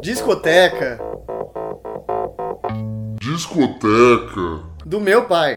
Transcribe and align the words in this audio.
Discoteca 0.00 0.98
Discoteca 3.20 4.64
do 4.84 5.00
meu 5.00 5.24
pai. 5.26 5.54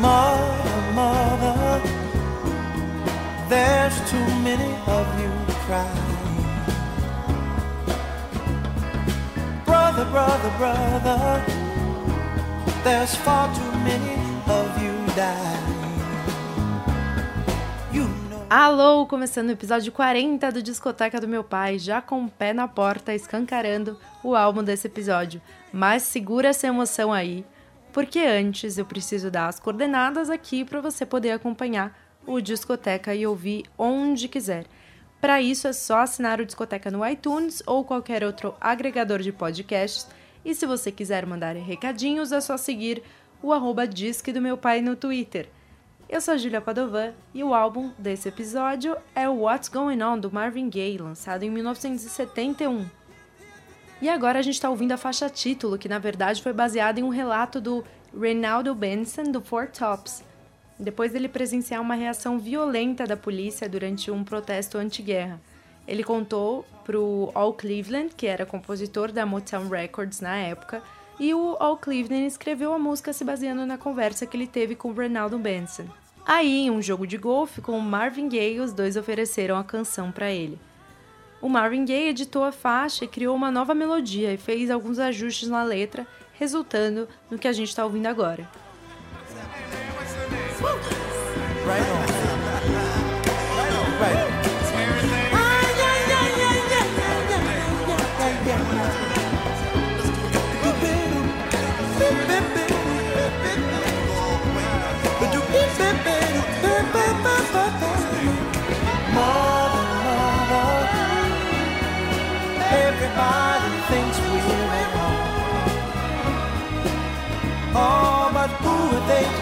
Mother, 0.00 0.92
mother, 0.94 1.82
there's 3.48 3.94
too 4.10 4.16
many 4.42 4.74
of 4.86 5.06
you 5.20 5.30
crying. 5.66 6.21
Brother, 10.10 10.50
brother, 10.58 11.00
brother, 11.00 11.44
there's 12.82 13.14
far 13.14 13.48
too 13.54 13.78
many 13.84 14.18
of 14.48 14.82
you 14.82 14.92
dying. 15.14 15.62
Alô, 18.50 19.06
começando 19.06 19.48
o 19.48 19.52
episódio 19.52 19.90
40 19.92 20.52
do 20.52 20.62
Discoteca 20.62 21.18
do 21.18 21.26
Meu 21.26 21.42
Pai, 21.42 21.78
já 21.78 22.02
com 22.02 22.24
o 22.24 22.28
pé 22.28 22.52
na 22.52 22.68
porta, 22.68 23.14
escancarando 23.14 23.98
o 24.22 24.34
álbum 24.34 24.62
desse 24.62 24.88
episódio. 24.88 25.40
Mas 25.72 26.02
segura 26.02 26.48
essa 26.48 26.66
emoção 26.66 27.10
aí, 27.10 27.46
porque 27.92 28.18
antes 28.18 28.76
eu 28.76 28.84
preciso 28.84 29.30
dar 29.30 29.46
as 29.46 29.58
coordenadas 29.58 30.28
aqui 30.28 30.66
para 30.66 30.82
você 30.82 31.06
poder 31.06 31.30
acompanhar 31.30 31.96
o 32.26 32.40
Discoteca 32.40 33.14
e 33.14 33.26
ouvir 33.26 33.64
onde 33.78 34.28
quiser. 34.28 34.66
Para 35.22 35.40
isso 35.40 35.68
é 35.68 35.72
só 35.72 36.00
assinar 36.00 36.40
o 36.40 36.44
Discoteca 36.44 36.90
no 36.90 37.06
iTunes 37.06 37.62
ou 37.64 37.84
qualquer 37.84 38.24
outro 38.24 38.56
agregador 38.60 39.20
de 39.20 39.30
podcasts. 39.30 40.08
E 40.44 40.52
se 40.52 40.66
você 40.66 40.90
quiser 40.90 41.24
mandar 41.24 41.54
recadinhos, 41.54 42.32
é 42.32 42.40
só 42.40 42.56
seguir 42.56 43.04
o 43.40 43.52
arroba 43.52 43.86
Disque 43.86 44.32
do 44.32 44.40
Meu 44.40 44.56
Pai 44.56 44.82
no 44.82 44.96
Twitter. 44.96 45.48
Eu 46.08 46.20
sou 46.20 46.36
Julia 46.36 46.60
Padovan 46.60 47.12
e 47.32 47.44
o 47.44 47.54
álbum 47.54 47.92
desse 47.96 48.28
episódio 48.28 48.96
é 49.14 49.28
o 49.28 49.42
What's 49.42 49.68
Going 49.68 50.02
On 50.02 50.18
do 50.18 50.32
Marvin 50.32 50.68
Gaye, 50.68 50.98
lançado 50.98 51.44
em 51.44 51.50
1971. 51.50 52.84
E 54.00 54.08
agora 54.08 54.40
a 54.40 54.42
gente 54.42 54.54
está 54.54 54.68
ouvindo 54.68 54.90
a 54.90 54.96
faixa 54.96 55.30
título, 55.30 55.78
que 55.78 55.88
na 55.88 56.00
verdade 56.00 56.42
foi 56.42 56.52
baseada 56.52 56.98
em 56.98 57.04
um 57.04 57.10
relato 57.10 57.60
do 57.60 57.84
Reynaldo 58.12 58.74
Benson 58.74 59.30
do 59.30 59.40
Four 59.40 59.68
Tops, 59.68 60.24
depois 60.78 61.12
dele 61.12 61.28
presenciar 61.28 61.80
uma 61.80 61.94
reação 61.94 62.38
violenta 62.38 63.04
da 63.04 63.16
polícia 63.16 63.68
durante 63.68 64.10
um 64.10 64.24
protesto 64.24 64.78
anti-guerra. 64.78 65.40
Ele 65.86 66.04
contou 66.04 66.64
pro 66.84 67.30
Al 67.34 67.52
Cleveland, 67.54 68.14
que 68.16 68.26
era 68.26 68.46
compositor 68.46 69.10
da 69.10 69.26
Motown 69.26 69.68
Records 69.68 70.20
na 70.20 70.36
época, 70.36 70.82
e 71.18 71.34
o 71.34 71.56
Al 71.60 71.76
Cleveland 71.76 72.26
escreveu 72.26 72.72
a 72.72 72.78
música 72.78 73.12
se 73.12 73.24
baseando 73.24 73.66
na 73.66 73.78
conversa 73.78 74.26
que 74.26 74.36
ele 74.36 74.46
teve 74.46 74.74
com 74.74 74.90
o 74.90 74.94
Reynaldo 74.94 75.38
Benson. 75.38 75.86
Aí, 76.24 76.66
em 76.66 76.70
um 76.70 76.80
jogo 76.80 77.06
de 77.06 77.16
golfe 77.16 77.60
com 77.60 77.76
o 77.76 77.82
Marvin 77.82 78.28
Gaye, 78.28 78.60
os 78.60 78.72
dois 78.72 78.96
ofereceram 78.96 79.56
a 79.56 79.64
canção 79.64 80.12
para 80.12 80.30
ele. 80.30 80.58
O 81.40 81.48
Marvin 81.48 81.84
Gaye 81.84 82.10
editou 82.10 82.44
a 82.44 82.52
faixa 82.52 83.04
e 83.04 83.08
criou 83.08 83.34
uma 83.34 83.50
nova 83.50 83.74
melodia 83.74 84.32
e 84.32 84.36
fez 84.36 84.70
alguns 84.70 85.00
ajustes 85.00 85.48
na 85.48 85.64
letra, 85.64 86.06
resultando 86.34 87.08
no 87.28 87.38
que 87.38 87.48
a 87.48 87.52
gente 87.52 87.68
está 87.68 87.84
ouvindo 87.84 88.06
agora. 88.06 88.48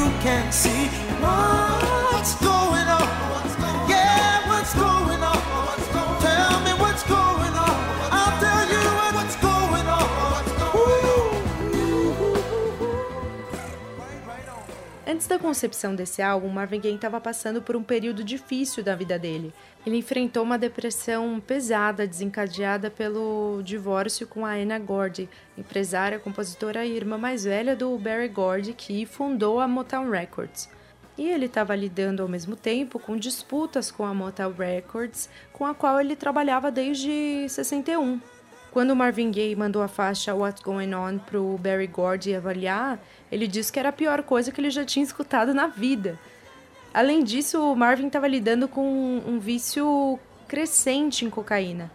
You 0.00 0.06
can 0.22 0.50
see 0.50 0.86
what's 1.20 2.34
going 2.36 2.88
on. 2.88 3.39
Da 15.30 15.38
concepção 15.38 15.94
desse 15.94 16.20
álbum, 16.20 16.48
Marvin 16.48 16.80
Gaye 16.80 16.96
estava 16.96 17.20
passando 17.20 17.62
por 17.62 17.76
um 17.76 17.84
período 17.84 18.24
difícil 18.24 18.82
da 18.82 18.96
vida 18.96 19.16
dele. 19.16 19.54
Ele 19.86 19.96
enfrentou 19.96 20.42
uma 20.42 20.58
depressão 20.58 21.40
pesada 21.40 22.04
desencadeada 22.04 22.90
pelo 22.90 23.62
divórcio 23.62 24.26
com 24.26 24.44
a 24.44 24.54
Anna 24.54 24.76
Gordy, 24.80 25.28
empresária, 25.56 26.18
compositora 26.18 26.84
e 26.84 26.96
irmã 26.96 27.16
mais 27.16 27.44
velha 27.44 27.76
do 27.76 27.96
Barry 27.96 28.26
Gordy, 28.26 28.72
que 28.72 29.06
fundou 29.06 29.60
a 29.60 29.68
Motown 29.68 30.10
Records. 30.10 30.68
E 31.16 31.28
ele 31.28 31.46
estava 31.46 31.76
lidando 31.76 32.22
ao 32.22 32.28
mesmo 32.28 32.56
tempo 32.56 32.98
com 32.98 33.16
disputas 33.16 33.88
com 33.88 34.04
a 34.04 34.12
Motown 34.12 34.52
Records, 34.52 35.30
com 35.52 35.64
a 35.64 35.72
qual 35.72 36.00
ele 36.00 36.16
trabalhava 36.16 36.72
desde 36.72 37.48
61. 37.48 38.20
Quando 38.70 38.94
Marvin 38.94 39.32
Gaye 39.32 39.56
mandou 39.56 39.82
a 39.82 39.88
faixa 39.88 40.34
What's 40.34 40.62
Going 40.62 40.94
On 40.94 41.18
pro 41.18 41.58
Barry 41.58 41.88
Gordy 41.88 42.34
avaliar, 42.34 43.00
ele 43.30 43.48
disse 43.48 43.72
que 43.72 43.80
era 43.80 43.88
a 43.88 43.92
pior 43.92 44.22
coisa 44.22 44.52
que 44.52 44.60
ele 44.60 44.70
já 44.70 44.84
tinha 44.84 45.04
escutado 45.04 45.52
na 45.52 45.66
vida. 45.66 46.18
Além 46.94 47.24
disso, 47.24 47.60
o 47.60 47.74
Marvin 47.74 48.06
estava 48.06 48.28
lidando 48.28 48.68
com 48.68 49.22
um 49.26 49.40
vício 49.40 50.18
crescente 50.46 51.24
em 51.24 51.30
cocaína. 51.30 51.90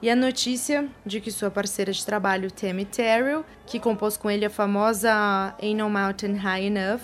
E 0.00 0.08
a 0.08 0.16
notícia 0.16 0.88
de 1.04 1.20
que 1.20 1.30
sua 1.30 1.50
parceira 1.50 1.92
de 1.92 2.04
trabalho, 2.04 2.50
Tammy 2.50 2.84
Terrell, 2.84 3.44
que 3.66 3.80
compôs 3.80 4.16
com 4.16 4.30
ele 4.30 4.44
a 4.44 4.50
famosa 4.50 5.54
Ain't 5.60 5.74
No 5.74 5.88
Mountain 5.90 6.36
High 6.36 6.66
Enough, 6.66 7.00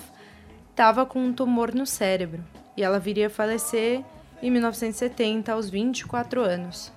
estava 0.71 1.05
com 1.05 1.19
um 1.19 1.33
tumor 1.33 1.75
no 1.75 1.87
cérebro. 1.87 2.43
E 2.77 2.83
ela 2.83 2.99
viria 2.99 3.27
a 3.27 3.31
falecer 3.31 4.03
em 4.43 4.50
1970, 4.50 5.53
aos 5.53 5.69
24 5.69 6.43
anos. 6.43 6.93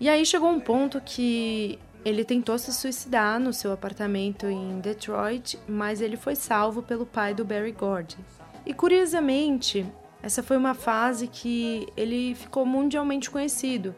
E 0.00 0.08
aí 0.08 0.24
chegou 0.24 0.48
um 0.48 0.58
ponto 0.58 0.98
que 0.98 1.78
ele 2.02 2.24
tentou 2.24 2.56
se 2.58 2.72
suicidar 2.72 3.38
no 3.38 3.52
seu 3.52 3.70
apartamento 3.70 4.46
em 4.46 4.80
Detroit, 4.80 5.58
mas 5.68 6.00
ele 6.00 6.16
foi 6.16 6.34
salvo 6.34 6.82
pelo 6.82 7.04
pai 7.04 7.34
do 7.34 7.44
Barry 7.44 7.72
Gordy. 7.72 8.16
E 8.64 8.72
curiosamente, 8.72 9.84
essa 10.22 10.42
foi 10.42 10.56
uma 10.56 10.72
fase 10.72 11.26
que 11.26 11.86
ele 11.94 12.34
ficou 12.34 12.64
mundialmente 12.64 13.30
conhecido. 13.30 13.94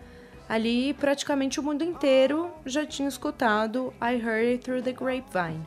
Ali, 0.48 0.92
praticamente 0.94 1.60
o 1.60 1.62
mundo 1.62 1.84
inteiro 1.84 2.50
já 2.66 2.84
tinha 2.84 3.08
escutado 3.08 3.94
I 4.02 4.16
Heard 4.16 4.46
It 4.48 4.64
Through 4.64 4.82
the 4.82 4.92
Grapevine. 4.92 5.64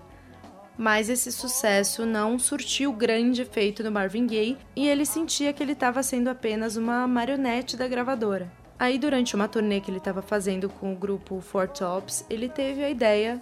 Mas 0.77 1.07
esse 1.07 1.31
sucesso 1.31 2.05
não 2.05 2.37
surtiu 2.37 2.91
grande 2.91 3.41
efeito 3.41 3.81
no 3.81 3.89
Marvin 3.89 4.27
Gaye 4.27 4.57
e 4.75 4.85
ele 4.85 5.05
sentia 5.05 5.53
que 5.53 5.63
ele 5.63 5.71
estava 5.71 6.03
sendo 6.03 6.29
apenas 6.29 6.75
uma 6.75 7.07
marionete 7.07 7.77
da 7.77 7.87
gravadora. 7.87 8.64
Aí, 8.77 8.99
durante 8.99 9.35
uma 9.35 9.47
turnê 9.47 9.79
que 9.79 9.89
ele 9.89 9.99
estava 9.99 10.21
fazendo 10.21 10.67
com 10.67 10.91
o 10.91 10.95
grupo 10.95 11.39
Four 11.39 11.69
Tops, 11.69 12.25
ele 12.29 12.49
teve 12.49 12.83
a 12.83 12.89
ideia 12.89 13.41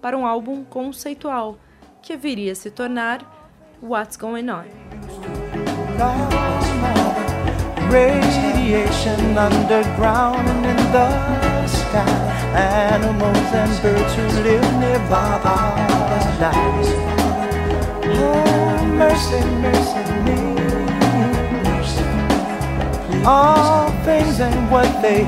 para 0.00 0.18
um 0.18 0.26
álbum 0.26 0.64
conceitual 0.64 1.56
que 2.02 2.16
viria 2.16 2.52
a 2.52 2.54
se 2.54 2.70
tornar 2.70 3.20
What's 3.80 4.16
Going 4.16 4.50
On. 4.50 4.64
Radiation 7.90 9.38
underground 9.38 10.48
and 10.66 10.84
All 23.26 23.86
things 24.04 24.38
ain't 24.38 24.70
what 24.70 24.86
they 25.00 25.24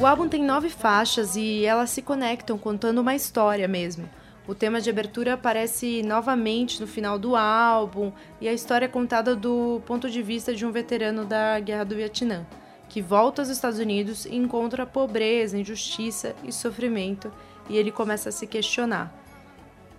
O 0.00 0.06
álbum 0.06 0.28
tem 0.28 0.44
nove 0.44 0.68
faixas 0.68 1.34
e 1.34 1.64
elas 1.64 1.90
se 1.90 2.00
conectam 2.00 2.56
contando 2.56 3.00
uma 3.00 3.16
história 3.16 3.66
mesmo. 3.66 4.08
O 4.46 4.54
tema 4.54 4.80
de 4.80 4.90
abertura 4.90 5.34
aparece 5.34 6.04
novamente 6.04 6.80
no 6.80 6.86
final 6.86 7.18
do 7.18 7.34
álbum 7.34 8.12
e 8.40 8.46
a 8.46 8.52
história 8.52 8.84
é 8.84 8.88
contada 8.88 9.34
do 9.34 9.82
ponto 9.84 10.08
de 10.08 10.22
vista 10.22 10.54
de 10.54 10.64
um 10.64 10.70
veterano 10.70 11.24
da 11.24 11.58
Guerra 11.58 11.84
do 11.84 11.96
Vietnã, 11.96 12.46
que 12.88 13.02
volta 13.02 13.42
aos 13.42 13.48
Estados 13.48 13.80
Unidos 13.80 14.24
e 14.24 14.36
encontra 14.36 14.86
pobreza, 14.86 15.58
injustiça 15.58 16.36
e 16.44 16.52
sofrimento, 16.52 17.32
e 17.68 17.76
ele 17.76 17.90
começa 17.90 18.28
a 18.28 18.32
se 18.32 18.46
questionar. 18.46 19.23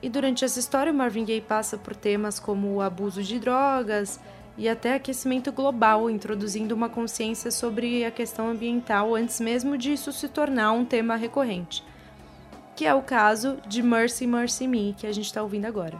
E 0.01 0.09
durante 0.09 0.45
essa 0.45 0.59
história, 0.59 0.93
Marvin 0.93 1.25
Gaye 1.25 1.41
passa 1.41 1.77
por 1.77 1.95
temas 1.95 2.39
como 2.39 2.75
o 2.75 2.81
abuso 2.81 3.23
de 3.23 3.39
drogas, 3.39 4.19
e 4.57 4.69
até 4.69 4.93
aquecimento 4.93 5.51
global, 5.51 6.09
introduzindo 6.09 6.73
uma 6.73 6.87
consciência 6.87 7.51
sobre 7.51 8.05
a 8.05 8.11
questão 8.11 8.49
ambiental 8.49 9.15
antes 9.15 9.39
mesmo 9.39 9.77
de 9.77 9.91
isso 9.91 10.13
se 10.13 10.29
tornar 10.29 10.71
um 10.71 10.85
tema 10.85 11.15
recorrente, 11.15 11.83
que 12.75 12.85
é 12.85 12.93
o 12.93 13.01
caso 13.01 13.57
de 13.67 13.83
Mercy 13.83 14.25
Mercy 14.25 14.67
Me, 14.67 14.95
que 14.97 15.07
a 15.07 15.11
gente 15.11 15.25
está 15.25 15.41
ouvindo 15.41 15.65
agora. 15.65 15.99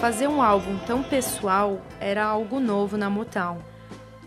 Fazer 0.00 0.28
um 0.28 0.40
álbum 0.40 0.78
tão 0.86 1.02
pessoal 1.02 1.78
era 2.00 2.24
algo 2.24 2.58
novo 2.58 2.96
na 2.96 3.10
Motown 3.10 3.58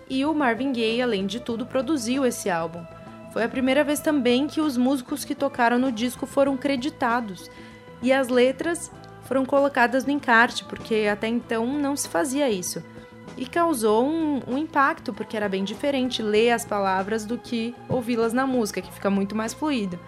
e 0.07 0.23
o 0.23 0.31
Marvin 0.31 0.71
Gaye, 0.71 1.01
além 1.01 1.25
de 1.25 1.39
tudo, 1.39 1.65
produziu 1.65 2.23
esse 2.27 2.47
álbum. 2.47 2.85
Foi 3.31 3.43
a 3.43 3.49
primeira 3.49 3.83
vez 3.83 3.99
também 3.99 4.45
que 4.45 4.61
os 4.61 4.77
músicos 4.77 5.25
que 5.25 5.33
tocaram 5.33 5.79
no 5.79 5.91
disco 5.91 6.27
foram 6.27 6.55
creditados 6.55 7.49
e 8.03 8.13
as 8.13 8.27
letras 8.27 8.91
foram 9.23 9.47
colocadas 9.47 10.05
no 10.05 10.11
encarte, 10.11 10.63
porque 10.63 11.07
até 11.11 11.27
então 11.27 11.65
não 11.65 11.95
se 11.95 12.07
fazia 12.07 12.47
isso. 12.51 12.83
E 13.35 13.47
causou 13.47 14.05
um, 14.05 14.41
um 14.47 14.59
impacto, 14.59 15.11
porque 15.11 15.35
era 15.35 15.49
bem 15.49 15.63
diferente 15.63 16.21
ler 16.21 16.51
as 16.51 16.63
palavras 16.63 17.25
do 17.25 17.35
que 17.35 17.73
ouvi-las 17.89 18.31
na 18.31 18.45
música, 18.45 18.79
que 18.79 18.93
fica 18.93 19.09
muito 19.09 19.35
mais 19.35 19.55
fluido. 19.55 19.99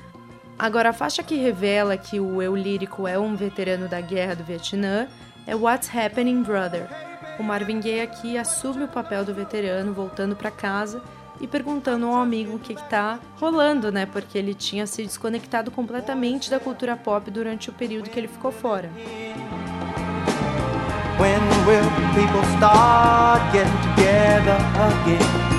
Agora, 0.59 0.89
a 0.89 0.94
faixa 0.94 1.23
que 1.23 1.35
revela 1.35 1.97
que 1.97 2.19
o 2.19 2.39
eu 2.39 2.56
lírico 2.56 3.07
é 3.07 3.17
um 3.17 3.35
veterano 3.35 3.88
da 3.88 4.00
guerra 4.00 4.35
do 4.35 4.44
Vietnã 4.44 5.07
é 5.47 5.56
What's 5.56 5.89
Happening 5.95 6.42
Brother, 6.42 6.88
o 7.38 7.44
Marvin 7.44 7.80
Gaye 7.80 8.01
aqui 8.01 8.38
assume 8.38 8.86
o 8.86 8.88
papel 8.88 9.24
do 9.25 9.33
veterano, 9.33 9.94
voltando 9.94 10.36
para 10.36 10.50
casa 10.50 11.01
e 11.39 11.45
perguntando 11.45 12.07
ao 12.07 12.15
amigo 12.15 12.56
o 12.56 12.59
que 12.59 12.74
está 12.74 13.19
rolando, 13.39 13.92
né? 13.92 14.06
Porque 14.06 14.38
ele 14.38 14.53
tinha 14.53 14.88
se 14.88 15.03
desconectado 15.03 15.69
completamente 15.69 16.50
da 16.50 16.59
cultura 16.59 16.95
pop 16.95 17.30
durante 17.30 17.69
o 17.69 17.74
período 17.74 18.09
que 18.09 18.18
ele 18.18 18.27
ficou 18.27 18.51
fora. 18.51 18.89
When 21.19 21.39
will 21.65 21.89
people 22.13 22.44
start 22.57 23.41
getting 23.51 23.71
together 23.81 24.57
again? 24.80 25.56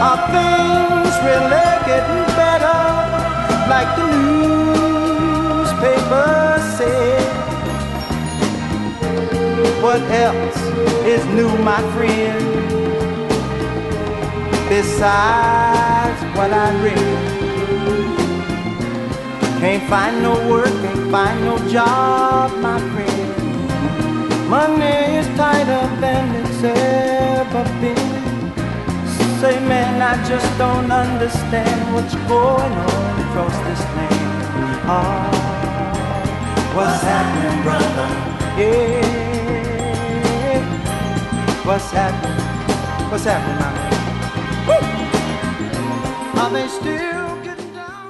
Are 0.00 0.18
things 0.30 1.14
really 1.24 1.64
getting 1.86 2.24
better? 2.36 2.74
Like 3.68 3.96
the 3.96 4.13
What 9.94 10.10
else 10.10 10.60
is 11.06 11.24
new, 11.26 11.56
my 11.58 11.80
friend? 11.94 12.44
Besides 14.68 16.20
what 16.36 16.52
I 16.52 16.68
read, 16.82 16.98
can't 19.60 19.88
find 19.88 20.20
no 20.20 20.34
work, 20.50 20.74
can't 20.82 21.12
find 21.12 21.44
no 21.44 21.58
job, 21.68 22.58
my 22.58 22.80
friend. 22.90 24.50
Money 24.50 25.18
is 25.20 25.28
tighter 25.38 25.86
than 26.00 26.24
it's 26.42 26.64
ever 26.64 27.64
been. 27.80 28.14
Say, 29.38 29.60
man, 29.60 30.02
I 30.02 30.16
just 30.28 30.58
don't 30.58 30.90
understand 30.90 31.94
what's 31.94 32.16
going 32.26 32.74
on 32.90 33.20
across 33.26 33.56
this 33.68 33.82
land. 33.94 34.90
Oh, 34.90 35.30
what's 36.74 37.00
happening, 37.00 37.62
brother? 37.62 38.08
Yeah. 38.58 39.33
What's 41.66 41.90
happening? 41.94 42.36
What's 43.10 43.24
happening, 43.26 43.56
down? 43.58 43.74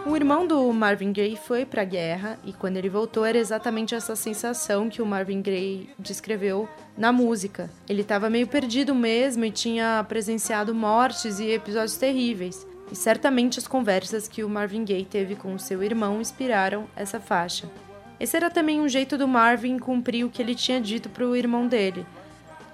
O 0.05 0.17
irmão 0.17 0.45
do 0.45 0.73
Marvin 0.73 1.13
Gaye 1.13 1.37
foi 1.37 1.65
para 1.65 1.83
a 1.83 1.85
guerra 1.85 2.37
e 2.45 2.53
quando 2.53 2.79
ele 2.79 2.89
voltou 2.89 3.25
era 3.25 3.39
exatamente 3.39 3.95
essa 3.95 4.17
sensação 4.17 4.89
que 4.89 5.01
o 5.01 5.07
Marvin 5.07 5.41
Gaye 5.41 5.89
descreveu 5.97 6.69
na 6.99 7.13
música. 7.13 7.71
Ele 7.89 8.03
estava 8.03 8.29
meio 8.29 8.49
perdido 8.49 8.93
mesmo 8.93 9.45
e 9.45 9.53
tinha 9.53 10.05
presenciado 10.09 10.75
mortes 10.75 11.39
e 11.39 11.53
episódios 11.53 11.97
terríveis. 11.97 12.67
E 12.91 12.97
certamente 12.97 13.61
as 13.61 13.69
conversas 13.69 14.27
que 14.27 14.43
o 14.43 14.49
Marvin 14.49 14.85
Gaye 14.85 15.05
teve 15.05 15.37
com 15.37 15.57
seu 15.61 15.81
irmão 15.81 16.21
inspiraram 16.21 16.89
essa 16.97 17.21
faixa. 17.21 17.71
Esse 18.19 18.37
era 18.37 18.51
também 18.51 18.81
um 18.81 18.89
jeito 18.89 19.17
do 19.17 19.29
Marvin 19.29 19.79
cumprir 19.79 20.25
o 20.25 20.29
que 20.29 20.43
ele 20.43 20.57
tinha 20.57 20.81
dito 20.81 21.09
para 21.09 21.25
o 21.25 21.37
irmão 21.37 21.69
dele 21.69 22.05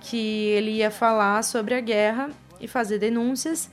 que 0.00 0.46
ele 0.48 0.72
ia 0.72 0.90
falar 0.90 1.42
sobre 1.42 1.74
a 1.74 1.80
guerra 1.80 2.30
e 2.60 2.66
fazer 2.66 2.98
denúncias 2.98 3.70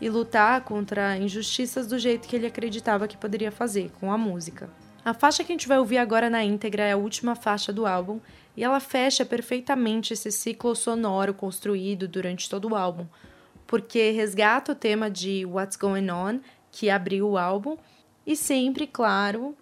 e 0.00 0.08
lutar 0.08 0.62
contra 0.62 1.16
injustiças 1.16 1.86
do 1.86 1.98
jeito 1.98 2.26
que 2.28 2.36
ele 2.36 2.46
acreditava 2.46 3.08
que 3.08 3.16
poderia 3.16 3.50
fazer, 3.50 3.90
com 4.00 4.12
a 4.12 4.18
música. 4.18 4.70
A 5.04 5.14
faixa 5.14 5.42
que 5.42 5.52
a 5.52 5.54
gente 5.54 5.68
vai 5.68 5.78
ouvir 5.78 5.98
agora 5.98 6.28
na 6.28 6.44
íntegra 6.44 6.82
é 6.82 6.92
a 6.92 6.96
última 6.96 7.34
faixa 7.34 7.72
do 7.72 7.86
álbum 7.86 8.20
e 8.56 8.62
ela 8.62 8.80
fecha 8.80 9.24
perfeitamente 9.24 10.12
esse 10.12 10.30
ciclo 10.30 10.74
sonoro 10.74 11.32
construído 11.32 12.06
durante 12.06 12.48
todo 12.48 12.68
o 12.68 12.74
álbum, 12.76 13.06
porque 13.66 14.10
resgata 14.10 14.72
o 14.72 14.74
tema 14.74 15.10
de 15.10 15.46
What's 15.46 15.76
Going 15.76 16.10
On, 16.10 16.40
que 16.70 16.90
abriu 16.90 17.28
o 17.28 17.38
álbum, 17.38 17.76
e 18.26 18.36
sempre, 18.36 18.86
claro, 18.86 19.56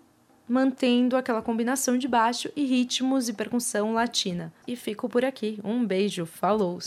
mantendo 0.49 1.17
aquela 1.17 1.43
combinação 1.43 1.99
de 1.99 2.09
baixo 2.09 2.51
e 2.57 2.65
ritmos 2.65 3.29
e 3.29 3.33
percussão 3.33 3.93
latina. 3.93 4.53
E 4.67 4.75
fico 4.75 5.09
por 5.09 5.25
aqui. 5.25 5.61
Um 5.63 5.85
beijo, 5.85 6.25
falou! 6.25 6.79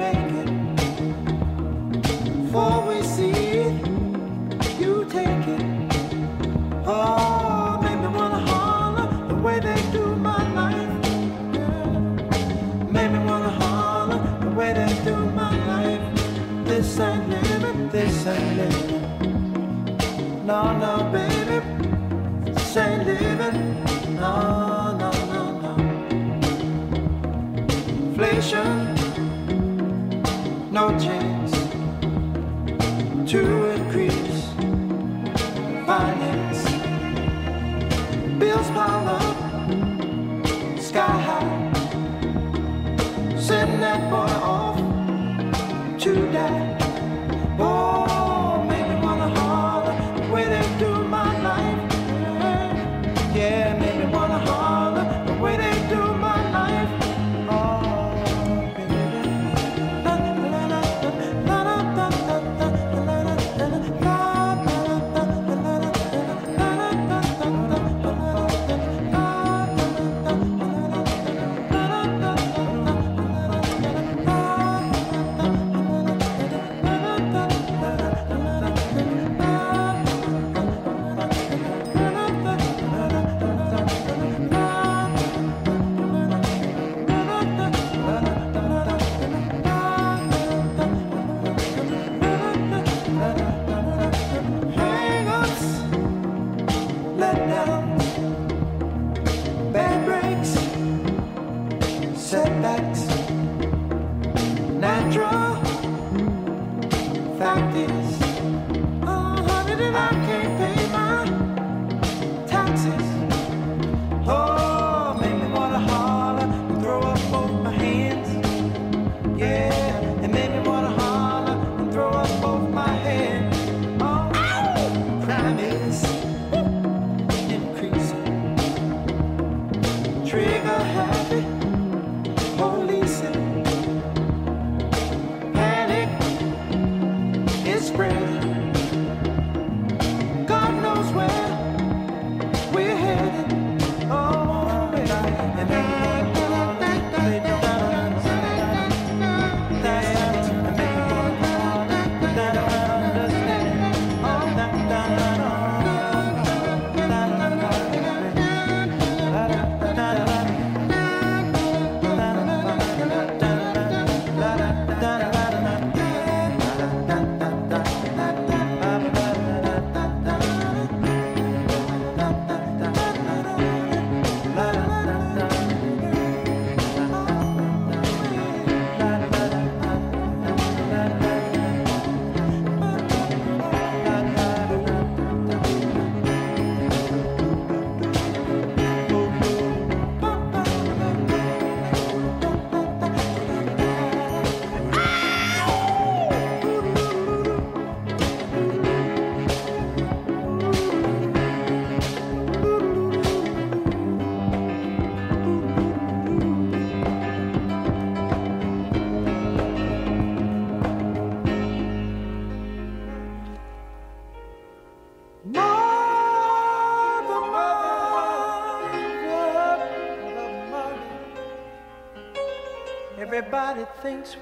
make. 0.00 0.30
Before 2.02 2.78
we 2.88 3.02
see 3.02 3.32
it, 3.66 3.74
you 4.80 4.92
take 5.16 5.46
it. 5.56 5.64
Oh, 6.86 7.78
made 7.82 8.00
me 8.02 8.08
wanna 8.18 8.40
holler 8.50 9.06
the 9.28 9.36
way 9.46 9.60
they 9.60 9.80
do 9.92 10.04
my 10.16 10.42
life. 10.60 10.92
Yeah. 11.56 11.88
Made 12.96 13.10
me 13.14 13.20
wanna 13.30 13.52
holler 13.62 14.20
the 14.44 14.50
way 14.58 14.70
they 14.80 14.92
do 15.04 15.16
my 15.40 15.52
life. 15.72 16.04
This 16.68 16.98
ain't 17.00 17.28
living, 17.28 17.88
this 17.94 18.26
ain't 18.26 18.56
living. 18.60 19.02
No, 20.50 20.60
no, 20.84 20.92
baby, 21.16 21.58
this 22.44 22.76
ain't 22.76 23.06
living. 23.06 23.58
No, 24.22 24.34
no, 25.02 25.10
no, 25.32 25.42
no. 25.64 25.72
Inflation. 28.06 28.99
No 31.04 31.29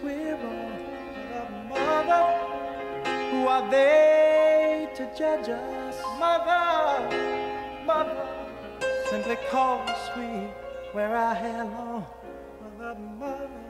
We're 0.02 0.34
wrong. 0.34 1.68
Mother, 1.68 2.04
mother, 2.04 2.24
who 3.30 3.46
are 3.46 3.70
they 3.70 4.88
to 4.96 5.04
judge 5.16 5.48
us? 5.48 5.96
Mother, 6.18 7.06
mother, 7.86 8.26
simply 9.08 9.36
cause 9.48 10.10
we 10.16 10.48
wear 10.92 11.16
our 11.16 11.32
hair 11.32 11.64
long. 11.64 12.04
Mother, 12.76 12.98
mother, 12.98 13.67